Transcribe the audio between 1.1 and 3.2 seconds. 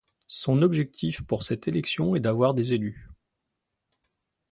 pour cette élection est d'avoir des élus.